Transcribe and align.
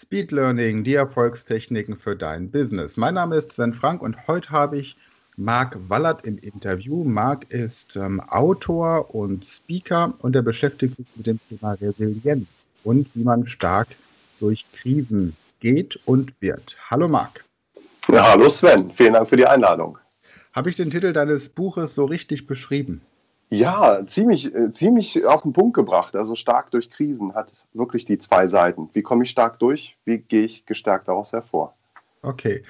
Speed 0.00 0.30
Learning, 0.30 0.84
die 0.84 0.94
Erfolgstechniken 0.94 1.96
für 1.96 2.14
dein 2.14 2.52
Business. 2.52 2.96
Mein 2.96 3.14
Name 3.14 3.34
ist 3.34 3.50
Sven 3.50 3.72
Frank 3.72 4.00
und 4.00 4.28
heute 4.28 4.50
habe 4.50 4.78
ich 4.78 4.96
Marc 5.36 5.76
Wallert 5.88 6.24
im 6.24 6.38
Interview. 6.38 7.02
Marc 7.02 7.52
ist 7.52 7.96
ähm, 7.96 8.20
Autor 8.20 9.12
und 9.12 9.44
Speaker 9.44 10.14
und 10.20 10.36
er 10.36 10.42
beschäftigt 10.42 10.94
sich 10.94 11.06
mit 11.16 11.26
dem 11.26 11.40
Thema 11.48 11.72
Resilienz 11.72 12.46
und 12.84 13.08
wie 13.14 13.24
man 13.24 13.48
stark 13.48 13.88
durch 14.38 14.64
Krisen 14.72 15.36
geht 15.58 15.98
und 16.04 16.32
wird. 16.40 16.78
Hallo 16.88 17.08
Marc. 17.08 17.44
Ja, 18.06 18.30
hallo 18.30 18.48
Sven, 18.48 18.92
vielen 18.92 19.14
Dank 19.14 19.28
für 19.28 19.36
die 19.36 19.46
Einladung. 19.46 19.98
Habe 20.52 20.70
ich 20.70 20.76
den 20.76 20.92
Titel 20.92 21.12
deines 21.12 21.48
Buches 21.48 21.96
so 21.96 22.04
richtig 22.04 22.46
beschrieben? 22.46 23.00
Ja, 23.50 24.06
ziemlich, 24.06 24.54
äh, 24.54 24.72
ziemlich 24.72 25.24
auf 25.24 25.42
den 25.42 25.54
Punkt 25.54 25.74
gebracht. 25.74 26.14
Also 26.16 26.34
stark 26.34 26.70
durch 26.70 26.90
Krisen 26.90 27.34
hat 27.34 27.64
wirklich 27.72 28.04
die 28.04 28.18
zwei 28.18 28.46
Seiten. 28.46 28.90
Wie 28.92 29.02
komme 29.02 29.24
ich 29.24 29.30
stark 29.30 29.58
durch? 29.58 29.96
Wie 30.04 30.18
gehe 30.18 30.44
ich 30.44 30.66
gestärkt 30.66 31.08
daraus 31.08 31.32
hervor? 31.32 31.74
Okay. 32.22 32.62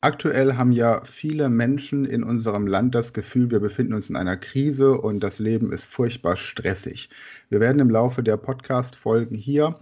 Aktuell 0.00 0.54
haben 0.56 0.72
ja 0.72 1.02
viele 1.04 1.48
Menschen 1.48 2.04
in 2.04 2.24
unserem 2.24 2.66
Land 2.66 2.94
das 2.94 3.12
Gefühl, 3.12 3.50
wir 3.50 3.60
befinden 3.60 3.94
uns 3.94 4.10
in 4.10 4.16
einer 4.16 4.36
Krise 4.36 5.00
und 5.00 5.20
das 5.20 5.38
Leben 5.38 5.72
ist 5.72 5.84
furchtbar 5.84 6.36
stressig. 6.36 7.08
Wir 7.48 7.60
werden 7.60 7.78
im 7.78 7.88
Laufe 7.88 8.22
der 8.22 8.36
Podcast-Folgen 8.36 9.36
hier 9.36 9.78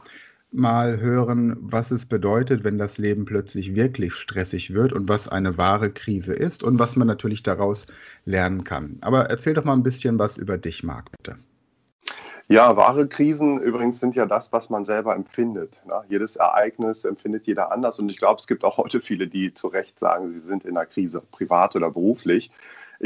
mal 0.54 1.00
hören, 1.00 1.56
was 1.60 1.90
es 1.90 2.06
bedeutet, 2.06 2.64
wenn 2.64 2.78
das 2.78 2.98
Leben 2.98 3.24
plötzlich 3.24 3.74
wirklich 3.74 4.14
stressig 4.14 4.72
wird 4.72 4.92
und 4.92 5.08
was 5.08 5.28
eine 5.28 5.58
wahre 5.58 5.90
Krise 5.90 6.34
ist 6.34 6.62
und 6.62 6.78
was 6.78 6.96
man 6.96 7.06
natürlich 7.06 7.42
daraus 7.42 7.86
lernen 8.24 8.64
kann. 8.64 8.98
Aber 9.00 9.30
erzähl 9.30 9.54
doch 9.54 9.64
mal 9.64 9.74
ein 9.74 9.82
bisschen 9.82 10.18
was 10.18 10.36
über 10.36 10.58
dich, 10.58 10.82
Marc, 10.82 11.10
bitte. 11.10 11.36
Ja, 12.46 12.76
wahre 12.76 13.08
Krisen 13.08 13.58
übrigens 13.58 14.00
sind 14.00 14.14
ja 14.14 14.26
das, 14.26 14.52
was 14.52 14.68
man 14.68 14.84
selber 14.84 15.14
empfindet. 15.14 15.80
Ne? 15.86 16.02
Jedes 16.08 16.36
Ereignis 16.36 17.04
empfindet 17.04 17.46
jeder 17.46 17.72
anders 17.72 17.98
und 17.98 18.10
ich 18.10 18.18
glaube, 18.18 18.38
es 18.38 18.46
gibt 18.46 18.64
auch 18.64 18.76
heute 18.76 19.00
viele, 19.00 19.28
die 19.28 19.54
zu 19.54 19.68
Recht 19.68 19.98
sagen, 19.98 20.30
sie 20.30 20.40
sind 20.40 20.64
in 20.64 20.76
einer 20.76 20.84
Krise, 20.84 21.22
privat 21.30 21.74
oder 21.74 21.90
beruflich. 21.90 22.50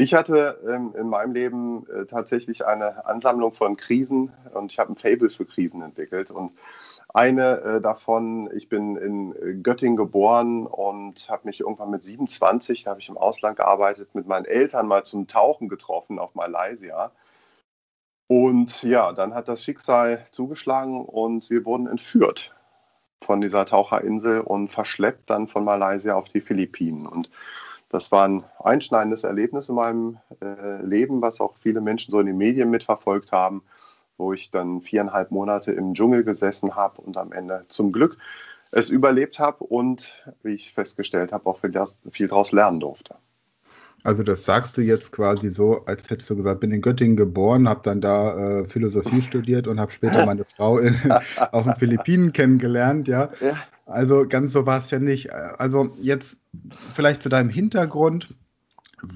Ich 0.01 0.13
hatte 0.13 0.61
ähm, 0.65 0.95
in 0.97 1.09
meinem 1.09 1.33
Leben 1.33 1.85
äh, 1.89 2.05
tatsächlich 2.05 2.65
eine 2.65 3.05
Ansammlung 3.05 3.51
von 3.51 3.75
Krisen 3.75 4.31
und 4.53 4.71
ich 4.71 4.79
habe 4.79 4.93
ein 4.93 4.95
Fable 4.95 5.29
für 5.29 5.43
Krisen 5.43 5.81
entwickelt. 5.81 6.31
Und 6.31 6.53
eine 7.13 7.59
äh, 7.59 7.81
davon, 7.81 8.49
ich 8.55 8.69
bin 8.69 8.95
in 8.95 9.35
äh, 9.35 9.55
Göttingen 9.55 9.97
geboren 9.97 10.67
und 10.67 11.29
habe 11.29 11.47
mich 11.47 11.59
irgendwann 11.59 11.89
mit 11.89 12.03
27, 12.03 12.83
da 12.83 12.91
habe 12.91 13.01
ich 13.01 13.09
im 13.09 13.17
Ausland 13.17 13.57
gearbeitet, 13.57 14.15
mit 14.15 14.25
meinen 14.25 14.45
Eltern 14.45 14.87
mal 14.87 15.03
zum 15.03 15.27
Tauchen 15.27 15.67
getroffen 15.67 16.17
auf 16.17 16.33
Malaysia. 16.33 17.11
Und 18.27 18.81
ja, 18.83 19.11
dann 19.11 19.35
hat 19.35 19.49
das 19.49 19.65
Schicksal 19.65 20.25
zugeschlagen 20.31 21.03
und 21.03 21.49
wir 21.49 21.65
wurden 21.65 21.87
entführt 21.87 22.55
von 23.21 23.41
dieser 23.41 23.65
Taucherinsel 23.65 24.39
und 24.39 24.69
verschleppt 24.69 25.29
dann 25.29 25.47
von 25.47 25.65
Malaysia 25.65 26.15
auf 26.15 26.29
die 26.29 26.39
Philippinen. 26.39 27.05
Und 27.05 27.29
das 27.89 28.11
war 28.11 28.27
ein 28.27 28.43
einschneidendes 28.63 29.23
Erlebnis 29.23 29.69
in 29.69 29.75
meinem 29.75 30.17
äh, 30.41 30.81
Leben, 30.83 31.21
was 31.21 31.41
auch 31.41 31.57
viele 31.57 31.81
Menschen 31.81 32.11
so 32.11 32.19
in 32.19 32.27
den 32.27 32.37
Medien 32.37 32.69
mitverfolgt 32.69 33.31
haben, 33.31 33.63
wo 34.17 34.33
ich 34.33 34.51
dann 34.51 34.81
viereinhalb 34.81 35.31
Monate 35.31 35.71
im 35.71 35.93
Dschungel 35.93 36.23
gesessen 36.23 36.75
habe 36.75 37.01
und 37.01 37.17
am 37.17 37.31
Ende 37.31 37.65
zum 37.67 37.91
Glück 37.91 38.17
es 38.71 38.89
überlebt 38.89 39.39
habe 39.39 39.63
und, 39.63 40.11
wie 40.43 40.53
ich 40.53 40.73
festgestellt 40.73 41.31
habe, 41.31 41.49
auch 41.49 41.59
viel, 41.59 41.73
viel 42.11 42.27
daraus 42.27 42.51
lernen 42.51 42.79
durfte. 42.79 43.15
Also 44.03 44.23
das 44.23 44.45
sagst 44.45 44.77
du 44.77 44.81
jetzt 44.81 45.11
quasi 45.11 45.51
so, 45.51 45.83
als 45.85 46.09
hättest 46.09 46.29
du 46.29 46.37
gesagt, 46.37 46.61
bin 46.61 46.71
in 46.71 46.81
Göttingen 46.81 47.17
geboren, 47.17 47.67
habe 47.67 47.81
dann 47.83 47.99
da 47.99 48.59
äh, 48.59 48.65
Philosophie 48.65 49.21
studiert 49.21 49.67
und 49.67 49.79
habe 49.79 49.91
später 49.91 50.25
meine 50.25 50.45
Frau 50.45 50.77
in, 50.77 50.95
auf 51.51 51.65
den 51.65 51.75
Philippinen 51.75 52.31
kennengelernt, 52.31 53.07
ja. 53.07 53.29
ja. 53.41 53.57
Also 53.89 54.27
ganz 54.27 54.51
so 54.51 54.65
war 54.65 54.77
es 54.77 54.91
ja 54.91 54.99
nicht. 54.99 55.33
Also 55.33 55.89
jetzt 56.01 56.37
vielleicht 56.71 57.23
zu 57.23 57.29
deinem 57.29 57.49
Hintergrund. 57.49 58.35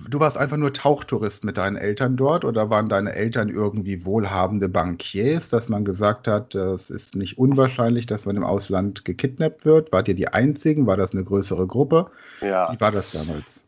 Du 0.10 0.20
warst 0.20 0.38
einfach 0.38 0.56
nur 0.58 0.74
Tauchtourist 0.74 1.44
mit 1.44 1.58
deinen 1.58 1.76
Eltern 1.76 2.16
dort 2.16 2.46
oder 2.46 2.70
waren 2.70 2.88
deine 2.88 3.14
Eltern 3.14 3.50
irgendwie 3.50 4.06
wohlhabende 4.06 4.70
Bankiers, 4.70 5.50
dass 5.50 5.68
man 5.68 5.84
gesagt 5.84 6.28
hat, 6.28 6.56
es 6.56 6.90
ist 6.90 7.18
nicht 7.18 7.38
unwahrscheinlich, 7.38 8.06
dass 8.06 8.26
man 8.26 8.38
im 8.38 8.46
Ausland 8.46 9.04
gekidnappt 9.04 9.66
wird? 9.66 9.92
Wart 9.92 10.08
ihr 10.08 10.16
die 10.16 10.30
Einzigen? 10.30 10.88
War 10.88 10.96
das 10.96 11.14
eine 11.14 11.26
größere 11.26 11.68
Gruppe? 11.68 12.10
Ja. 12.40 12.72
Wie 12.72 12.80
war 12.80 12.92
das 12.92 13.12
damals? 13.12 13.66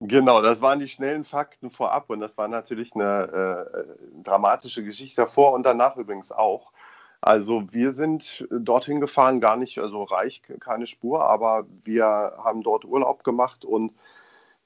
Genau, 0.00 0.40
das 0.42 0.62
waren 0.62 0.78
die 0.78 0.88
schnellen 0.88 1.24
Fakten 1.24 1.70
vorab 1.70 2.08
und 2.08 2.20
das 2.20 2.38
war 2.38 2.46
natürlich 2.46 2.94
eine 2.94 3.66
äh, 3.74 4.22
dramatische 4.22 4.84
Geschichte 4.84 5.22
davor 5.22 5.54
und 5.54 5.66
danach 5.66 5.96
übrigens 5.96 6.30
auch. 6.30 6.72
Also 7.20 7.64
wir 7.72 7.92
sind 7.92 8.46
dorthin 8.50 9.00
gefahren, 9.00 9.40
gar 9.40 9.56
nicht, 9.56 9.78
also 9.78 10.04
reich, 10.04 10.40
keine 10.60 10.86
Spur, 10.86 11.24
aber 11.28 11.66
wir 11.82 12.06
haben 12.06 12.62
dort 12.62 12.84
Urlaub 12.84 13.24
gemacht 13.24 13.64
und 13.64 13.92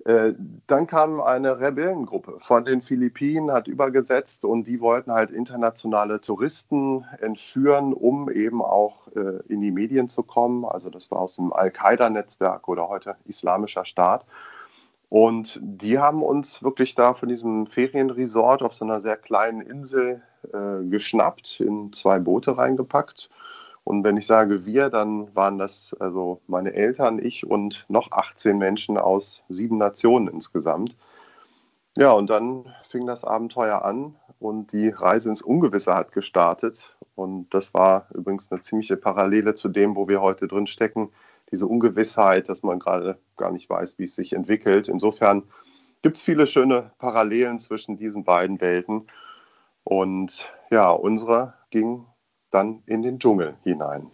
äh, 0.05 0.35
dann 0.67 0.87
kam 0.87 1.21
eine 1.21 1.61
Rebellengruppe 1.61 2.41
von 2.41 2.65
den 2.65 2.81
Philippinen, 2.81 3.53
hat 3.53 3.69
übergesetzt 3.69 4.45
und 4.45 4.67
die 4.67 4.81
wollten 4.81 5.13
halt 5.13 5.31
internationale 5.31 6.21
Touristen 6.21 7.07
entführen, 7.21 7.93
um 7.93 8.29
eben 8.29 8.63
auch 8.63 9.07
äh, 9.15 9.41
in 9.49 9.61
die 9.61 9.71
Medien 9.71 10.09
zu 10.09 10.25
kommen. 10.25 10.65
Also 10.65 10.91
das 10.91 11.11
war 11.11 11.21
aus 11.21 11.37
dem 11.37 11.53
Al-Qaida-Netzwerk 11.53 12.67
oder 12.69 12.89
heute 12.89 13.17
Islamischer 13.27 13.84
Staat. 13.84 14.27
Und 15.09 15.61
die 15.63 15.99
haben 15.99 16.23
uns 16.23 16.63
wirklich 16.63 16.95
da 16.95 17.15
von 17.15 17.29
diesem 17.29 17.67
Ferienresort 17.67 18.63
auf 18.63 18.75
so 18.75 18.84
einer 18.84 19.01
sehr 19.01 19.17
kleinen 19.17 19.61
Insel 19.61 20.23
äh, 20.53 20.84
geschnappt, 20.88 21.60
in 21.60 21.92
zwei 21.92 22.19
Boote 22.19 22.56
reingepackt. 22.56 23.30
Und 23.84 24.04
wenn 24.04 24.16
ich 24.16 24.26
sage 24.26 24.64
wir, 24.64 24.91
dann 24.91 25.34
waren 25.34 25.58
das 25.58 25.94
also 25.98 26.41
meine 26.47 26.72
Eltern, 26.72 27.19
ich 27.19 27.47
und 27.47 27.84
noch 27.88 28.12
18 28.12 28.56
Menschen 28.56 28.97
aus 28.97 29.42
sieben 29.48 29.78
Nationen 29.78 30.28
insgesamt. 30.28 30.97
Ja, 31.98 32.12
und 32.12 32.30
dann 32.30 32.72
fing 32.84 33.06
das 33.06 33.25
Abenteuer 33.25 33.84
an 33.84 34.14
und 34.38 34.72
die 34.72 34.88
Reise 34.88 35.28
ins 35.28 35.42
Ungewisse 35.42 35.94
hat 35.94 36.12
gestartet. 36.12 36.97
Und 37.16 37.53
das 37.53 37.74
war 37.74 38.06
übrigens 38.14 38.50
eine 38.50 38.60
ziemliche 38.60 38.97
Parallele 38.97 39.54
zu 39.54 39.69
dem, 39.69 39.97
wo 39.97 40.09
wir 40.09 40.20
heute 40.20 40.47
drin 40.47 40.66
stecken 40.66 41.10
diese 41.53 41.66
Ungewissheit, 41.66 42.48
dass 42.48 42.62
man 42.62 42.78
gerade 42.78 43.19
gar 43.36 43.53
nicht 43.53 43.69
weiß, 43.69 43.98
wie 43.98 44.04
es 44.04 44.16
sich 44.16 44.32
entwickelt. 44.32 44.88
Insofern 44.88 45.44
gibt 46.00 46.16
es 46.16 46.22
viele 46.22 46.47
schöne 46.47 46.91
Parallelen 46.98 47.59
zwischen 47.59 47.97
diesen 47.97 48.24
beiden 48.24 48.60
Welten. 48.60 49.06
Und 49.84 50.50
ja, 50.70 50.91
unsere 50.91 51.54
ging 51.70 52.06
dann 52.50 52.82
in 52.87 53.03
den 53.03 53.19
Dschungel 53.19 53.54
hinein. 53.65 54.10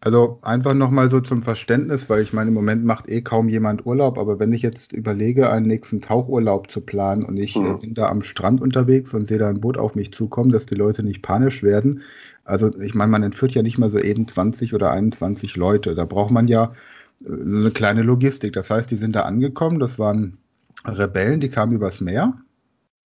Also 0.00 0.38
einfach 0.42 0.74
nochmal 0.74 1.10
so 1.10 1.20
zum 1.20 1.42
Verständnis, 1.42 2.08
weil 2.08 2.22
ich 2.22 2.32
meine, 2.32 2.48
im 2.48 2.54
Moment 2.54 2.84
macht 2.84 3.08
eh 3.08 3.20
kaum 3.20 3.48
jemand 3.48 3.84
Urlaub, 3.84 4.16
aber 4.16 4.38
wenn 4.38 4.52
ich 4.52 4.62
jetzt 4.62 4.92
überlege, 4.92 5.50
einen 5.50 5.66
nächsten 5.66 6.00
Tauchurlaub 6.00 6.70
zu 6.70 6.80
planen 6.80 7.24
und 7.24 7.36
ich 7.36 7.56
mhm. 7.56 7.80
bin 7.80 7.94
da 7.94 8.08
am 8.08 8.22
Strand 8.22 8.60
unterwegs 8.60 9.12
und 9.12 9.26
sehe 9.26 9.38
da 9.38 9.48
ein 9.48 9.60
Boot 9.60 9.76
auf 9.76 9.96
mich 9.96 10.12
zukommen, 10.12 10.52
dass 10.52 10.66
die 10.66 10.76
Leute 10.76 11.02
nicht 11.02 11.22
panisch 11.22 11.64
werden. 11.64 12.02
Also 12.44 12.72
ich 12.78 12.94
meine, 12.94 13.10
man 13.10 13.24
entführt 13.24 13.54
ja 13.54 13.62
nicht 13.62 13.78
mal 13.78 13.90
so 13.90 13.98
eben 13.98 14.28
20 14.28 14.72
oder 14.72 14.92
21 14.92 15.56
Leute. 15.56 15.96
Da 15.96 16.04
braucht 16.04 16.30
man 16.30 16.46
ja 16.46 16.72
äh, 17.20 17.26
so 17.26 17.58
eine 17.58 17.70
kleine 17.72 18.02
Logistik. 18.02 18.52
Das 18.52 18.70
heißt, 18.70 18.92
die 18.92 18.96
sind 18.96 19.16
da 19.16 19.22
angekommen, 19.22 19.80
das 19.80 19.98
waren 19.98 20.38
Rebellen, 20.84 21.40
die 21.40 21.50
kamen 21.50 21.72
übers 21.72 22.00
Meer 22.00 22.34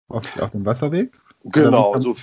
auf, 0.08 0.24
auf 0.42 0.50
dem 0.50 0.66
Wasserweg. 0.66 1.16
Genau, 1.44 1.98
so 1.98 2.14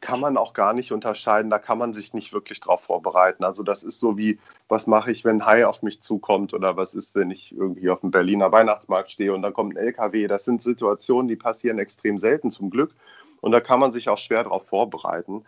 kann 0.00 0.20
man 0.20 0.36
auch 0.36 0.52
gar 0.52 0.74
nicht 0.74 0.92
unterscheiden. 0.92 1.50
Da 1.50 1.58
kann 1.58 1.78
man 1.78 1.94
sich 1.94 2.12
nicht 2.12 2.32
wirklich 2.32 2.60
drauf 2.60 2.82
vorbereiten. 2.82 3.44
Also 3.44 3.62
das 3.62 3.82
ist 3.82 3.98
so 3.98 4.18
wie, 4.18 4.38
was 4.68 4.86
mache 4.86 5.10
ich, 5.10 5.24
wenn 5.24 5.40
ein 5.40 5.46
Hai 5.46 5.66
auf 5.66 5.82
mich 5.82 6.02
zukommt 6.02 6.52
oder 6.52 6.76
was 6.76 6.94
ist, 6.94 7.14
wenn 7.14 7.30
ich 7.30 7.52
irgendwie 7.56 7.88
auf 7.88 8.00
dem 8.00 8.10
Berliner 8.10 8.52
Weihnachtsmarkt 8.52 9.10
stehe 9.10 9.32
und 9.32 9.42
dann 9.42 9.54
kommt 9.54 9.74
ein 9.74 9.78
LKW. 9.78 10.26
Das 10.26 10.44
sind 10.44 10.60
Situationen, 10.60 11.28
die 11.28 11.36
passieren 11.36 11.78
extrem 11.78 12.18
selten 12.18 12.50
zum 12.50 12.68
Glück 12.68 12.94
und 13.40 13.52
da 13.52 13.60
kann 13.60 13.80
man 13.80 13.90
sich 13.90 14.08
auch 14.08 14.18
schwer 14.18 14.44
darauf 14.44 14.66
vorbereiten. 14.68 15.44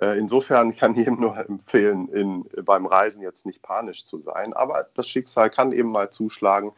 Äh, 0.00 0.16
insofern 0.18 0.76
kann 0.76 0.92
ich 0.92 0.98
jedem 0.98 1.20
nur 1.20 1.36
empfehlen, 1.36 2.08
in, 2.08 2.44
beim 2.64 2.86
Reisen 2.86 3.20
jetzt 3.20 3.46
nicht 3.46 3.62
panisch 3.62 4.04
zu 4.04 4.18
sein. 4.18 4.52
Aber 4.52 4.86
das 4.94 5.08
Schicksal 5.08 5.50
kann 5.50 5.72
eben 5.72 5.90
mal 5.90 6.10
zuschlagen 6.10 6.72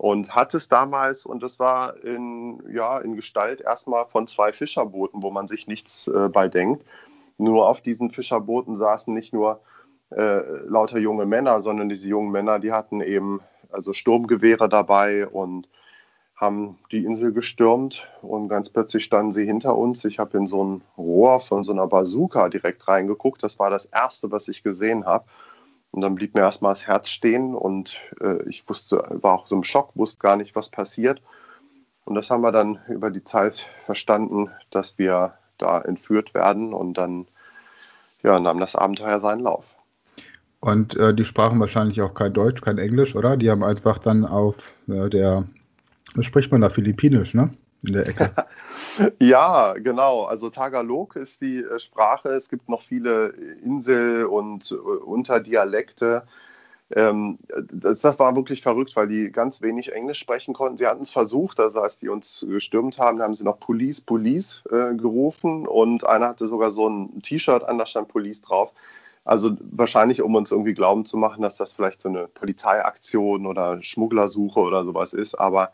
und 0.00 0.34
hat 0.34 0.54
es 0.54 0.66
damals, 0.66 1.26
und 1.26 1.42
das 1.42 1.58
war 1.58 2.02
in, 2.02 2.58
ja, 2.72 3.00
in 3.00 3.16
Gestalt 3.16 3.60
erstmal 3.60 4.06
von 4.06 4.26
zwei 4.26 4.50
Fischerbooten, 4.50 5.22
wo 5.22 5.30
man 5.30 5.46
sich 5.46 5.66
nichts 5.66 6.08
äh, 6.08 6.30
bei 6.30 6.48
denkt. 6.48 6.86
Nur 7.36 7.68
auf 7.68 7.82
diesen 7.82 8.08
Fischerbooten 8.08 8.76
saßen 8.76 9.12
nicht 9.12 9.34
nur 9.34 9.60
äh, 10.08 10.40
lauter 10.64 10.98
junge 10.98 11.26
Männer, 11.26 11.60
sondern 11.60 11.90
diese 11.90 12.08
jungen 12.08 12.30
Männer, 12.30 12.58
die 12.58 12.72
hatten 12.72 13.02
eben 13.02 13.42
also 13.70 13.92
Sturmgewehre 13.92 14.70
dabei 14.70 15.26
und 15.26 15.68
haben 16.34 16.78
die 16.90 17.04
Insel 17.04 17.34
gestürmt 17.34 18.08
und 18.22 18.48
ganz 18.48 18.70
plötzlich 18.70 19.04
standen 19.04 19.32
sie 19.32 19.44
hinter 19.44 19.76
uns. 19.76 20.06
Ich 20.06 20.18
habe 20.18 20.38
in 20.38 20.46
so 20.46 20.64
ein 20.64 20.82
Rohr 20.96 21.40
von 21.40 21.62
so 21.62 21.72
einer 21.72 21.86
Bazooka 21.86 22.48
direkt 22.48 22.88
reingeguckt. 22.88 23.42
Das 23.42 23.58
war 23.58 23.68
das 23.68 23.84
Erste, 23.84 24.30
was 24.30 24.48
ich 24.48 24.62
gesehen 24.62 25.04
habe. 25.04 25.26
Und 25.92 26.02
dann 26.02 26.14
blieb 26.14 26.34
mir 26.34 26.42
erstmal 26.42 26.72
das 26.72 26.86
Herz 26.86 27.08
stehen 27.08 27.54
und 27.54 27.98
äh, 28.20 28.48
ich 28.48 28.68
wusste, 28.68 29.04
war 29.08 29.34
auch 29.34 29.46
so 29.46 29.56
im 29.56 29.64
Schock, 29.64 29.90
wusste 29.94 30.20
gar 30.20 30.36
nicht, 30.36 30.54
was 30.54 30.68
passiert. 30.68 31.20
Und 32.04 32.14
das 32.14 32.30
haben 32.30 32.42
wir 32.42 32.52
dann 32.52 32.78
über 32.88 33.10
die 33.10 33.24
Zeit 33.24 33.68
verstanden, 33.84 34.50
dass 34.70 34.98
wir 34.98 35.34
da 35.58 35.80
entführt 35.80 36.34
werden 36.34 36.72
und 36.72 36.94
dann 36.94 37.26
ja, 38.22 38.38
nahm 38.38 38.60
das 38.60 38.76
Abenteuer 38.76 39.20
seinen 39.20 39.40
Lauf. 39.40 39.74
Und 40.60 40.96
äh, 40.96 41.14
die 41.14 41.24
sprachen 41.24 41.58
wahrscheinlich 41.58 42.02
auch 42.02 42.14
kein 42.14 42.34
Deutsch, 42.34 42.60
kein 42.60 42.78
Englisch, 42.78 43.16
oder? 43.16 43.36
Die 43.36 43.50
haben 43.50 43.64
einfach 43.64 43.98
dann 43.98 44.24
auf 44.24 44.74
äh, 44.88 45.08
der, 45.08 45.44
spricht 46.20 46.52
man 46.52 46.60
da, 46.60 46.68
Philippinisch, 46.68 47.34
ne? 47.34 47.50
In 47.82 47.94
der 47.94 48.08
Ecke. 48.08 48.30
ja, 49.20 49.74
genau. 49.74 50.24
Also 50.24 50.50
Tagalog 50.50 51.16
ist 51.16 51.40
die 51.40 51.58
äh, 51.58 51.78
Sprache. 51.78 52.30
Es 52.30 52.48
gibt 52.48 52.68
noch 52.68 52.82
viele 52.82 53.28
Insel- 53.64 54.26
und 54.26 54.70
äh, 54.70 54.74
Unterdialekte. 54.74 56.24
Ähm, 56.94 57.38
das, 57.72 58.00
das, 58.00 58.18
war 58.18 58.34
wirklich 58.34 58.62
verrückt, 58.62 58.96
weil 58.96 59.06
die 59.06 59.30
ganz 59.30 59.62
wenig 59.62 59.92
Englisch 59.92 60.18
sprechen 60.18 60.54
konnten. 60.54 60.76
Sie 60.76 60.86
hatten 60.86 61.02
es 61.02 61.10
versucht, 61.10 61.60
also 61.60 61.80
als 61.80 61.98
die 61.98 62.08
uns 62.08 62.44
gestürmt 62.46 62.98
haben, 62.98 63.22
haben 63.22 63.34
sie 63.34 63.44
noch 63.44 63.60
Police, 63.60 64.00
Police 64.00 64.62
äh, 64.70 64.94
gerufen 64.96 65.68
und 65.68 66.04
einer 66.04 66.28
hatte 66.28 66.48
sogar 66.48 66.72
so 66.72 66.88
ein 66.88 67.22
T-Shirt 67.22 67.62
an, 67.62 67.78
da 67.78 67.86
stand 67.86 68.08
Police 68.08 68.42
drauf. 68.42 68.72
Also 69.24 69.56
wahrscheinlich, 69.60 70.22
um 70.22 70.34
uns 70.34 70.50
irgendwie 70.50 70.74
glauben 70.74 71.04
zu 71.04 71.16
machen, 71.16 71.42
dass 71.42 71.56
das 71.56 71.72
vielleicht 71.72 72.00
so 72.00 72.08
eine 72.08 72.26
Polizeiaktion 72.26 73.46
oder 73.46 73.80
Schmugglersuche 73.82 74.58
oder 74.58 74.84
sowas 74.84 75.12
ist. 75.12 75.36
Aber 75.36 75.72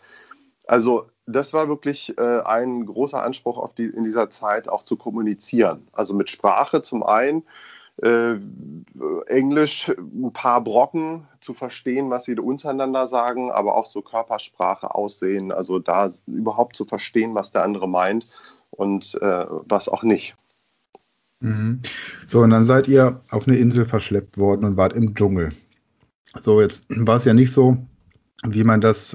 also 0.67 1.09
das 1.27 1.53
war 1.53 1.69
wirklich 1.69 2.17
äh, 2.19 2.41
ein 2.41 2.87
großer 2.87 3.23
Anspruch 3.23 3.59
auf 3.59 3.75
die, 3.75 3.87
in 3.87 4.05
dieser 4.05 4.31
Zeit 4.31 4.69
auch 4.69 4.83
zu 4.85 4.97
kommunizieren. 4.97 5.87
Also 5.93 6.15
mit 6.15 6.31
Sprache 6.31 6.83
zum 6.83 7.03
einen, 7.03 7.43
äh, 8.03 8.37
Englisch 9.27 9.89
ein 9.89 10.33
paar 10.33 10.63
Brocken 10.63 11.27
zu 11.41 11.55
verstehen, 11.55 12.11
was 12.11 12.25
sie 12.25 12.39
untereinander 12.39 13.07
sagen, 13.07 13.51
aber 13.51 13.77
auch 13.77 13.87
so 13.87 14.03
Körpersprache, 14.03 14.95
Aussehen, 14.95 15.51
also 15.51 15.79
da 15.79 16.11
überhaupt 16.27 16.77
zu 16.77 16.85
verstehen, 16.85 17.35
was 17.35 17.53
der 17.53 17.65
andere 17.65 17.89
meint 17.89 18.29
und 18.71 19.19
äh, 19.21 19.47
was 19.49 19.89
auch 19.89 20.03
nicht. 20.03 20.37
Mhm. 21.41 21.81
So, 22.27 22.41
und 22.43 22.51
dann 22.51 22.65
seid 22.65 22.89
ihr 22.89 23.21
auf 23.31 23.49
eine 23.49 23.57
Insel 23.57 23.85
verschleppt 23.85 24.39
worden 24.39 24.65
und 24.65 24.77
wart 24.77 24.93
im 24.93 25.15
Dschungel. 25.15 25.53
So, 26.43 26.61
jetzt 26.61 26.85
war 26.89 27.17
es 27.17 27.25
ja 27.25 27.35
nicht 27.35 27.53
so, 27.53 27.79
wie 28.45 28.65
man 28.65 28.81
das 28.81 29.15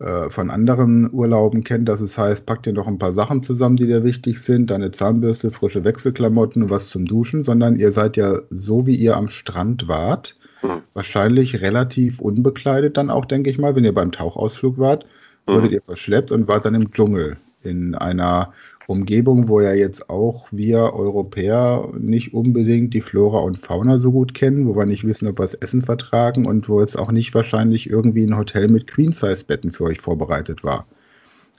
äh, 0.00 0.30
von 0.30 0.50
anderen 0.50 1.12
Urlauben 1.12 1.62
kennt, 1.62 1.88
dass 1.88 2.00
es 2.00 2.16
heißt, 2.16 2.46
packt 2.46 2.66
dir 2.66 2.72
noch 2.72 2.86
ein 2.86 2.98
paar 2.98 3.12
Sachen 3.12 3.42
zusammen, 3.42 3.76
die 3.76 3.86
dir 3.86 4.02
wichtig 4.02 4.38
sind, 4.38 4.70
deine 4.70 4.90
Zahnbürste, 4.90 5.50
frische 5.50 5.84
Wechselklamotten 5.84 6.62
und 6.62 6.70
was 6.70 6.88
zum 6.88 7.04
Duschen, 7.04 7.44
sondern 7.44 7.76
ihr 7.76 7.92
seid 7.92 8.16
ja 8.16 8.40
so, 8.50 8.86
wie 8.86 8.96
ihr 8.96 9.16
am 9.16 9.28
Strand 9.28 9.88
wart, 9.88 10.36
mhm. 10.62 10.82
wahrscheinlich 10.94 11.60
relativ 11.60 12.20
unbekleidet 12.20 12.96
dann 12.96 13.10
auch, 13.10 13.26
denke 13.26 13.50
ich 13.50 13.58
mal, 13.58 13.76
wenn 13.76 13.84
ihr 13.84 13.94
beim 13.94 14.10
Tauchausflug 14.10 14.78
wart, 14.78 15.04
wurdet 15.46 15.70
mhm. 15.70 15.74
ihr 15.74 15.82
verschleppt 15.82 16.32
und 16.32 16.48
wart 16.48 16.64
dann 16.64 16.74
im 16.74 16.90
Dschungel 16.92 17.36
in 17.62 17.94
einer 17.94 18.52
Umgebung, 18.86 19.48
wo 19.48 19.60
ja 19.60 19.72
jetzt 19.72 20.10
auch 20.10 20.48
wir 20.50 20.92
Europäer 20.94 21.88
nicht 21.96 22.34
unbedingt 22.34 22.92
die 22.92 23.00
Flora 23.00 23.38
und 23.38 23.56
Fauna 23.56 23.98
so 23.98 24.10
gut 24.10 24.34
kennen, 24.34 24.66
wo 24.66 24.74
wir 24.74 24.84
nicht 24.84 25.04
wissen, 25.04 25.28
ob 25.28 25.38
wir 25.38 25.44
das 25.44 25.54
Essen 25.54 25.80
vertragen 25.80 26.44
und 26.44 26.68
wo 26.68 26.80
jetzt 26.80 26.98
auch 26.98 27.12
nicht 27.12 27.32
wahrscheinlich 27.34 27.88
irgendwie 27.88 28.24
ein 28.24 28.36
Hotel 28.36 28.68
mit 28.68 28.88
Queen-Size-Betten 28.88 29.70
für 29.70 29.84
euch 29.84 30.00
vorbereitet 30.00 30.64
war. 30.64 30.86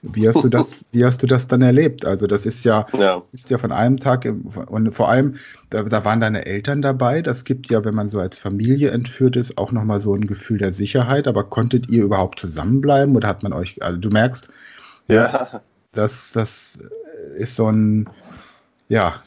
Wie 0.02 0.28
hast 0.28 0.42
du 0.42 0.48
das, 0.48 0.84
wie 0.92 1.04
hast 1.04 1.22
du 1.22 1.26
das 1.26 1.46
dann 1.46 1.62
erlebt? 1.62 2.04
Also 2.04 2.26
das 2.26 2.44
ist 2.44 2.64
ja, 2.64 2.86
ja. 2.98 3.22
ist 3.32 3.48
ja 3.48 3.56
von 3.56 3.72
einem 3.72 3.98
Tag 3.98 4.30
und 4.66 4.92
vor 4.92 5.08
allem, 5.08 5.36
da, 5.70 5.84
da, 5.84 6.04
waren 6.04 6.20
deine 6.20 6.44
Eltern 6.44 6.82
dabei. 6.82 7.22
Das 7.22 7.44
gibt 7.44 7.70
ja, 7.70 7.84
wenn 7.84 7.94
man 7.94 8.10
so 8.10 8.18
als 8.18 8.38
Familie 8.38 8.90
entführt 8.90 9.36
ist, 9.36 9.56
auch 9.56 9.72
nochmal 9.72 10.00
so 10.00 10.14
ein 10.14 10.26
Gefühl 10.26 10.58
der 10.58 10.72
Sicherheit. 10.72 11.28
Aber 11.28 11.44
konntet 11.44 11.88
ihr 11.88 12.04
überhaupt 12.04 12.40
zusammenbleiben 12.40 13.16
oder 13.16 13.28
hat 13.28 13.42
man 13.42 13.52
euch, 13.52 13.80
also 13.82 13.98
du 13.98 14.10
merkst, 14.10 14.50
ja, 15.08 15.62
das, 15.92 16.32
das 16.32 16.78
ist 17.36 17.56
so 17.56 17.70
ein, 17.70 18.08
ja, 18.88 19.22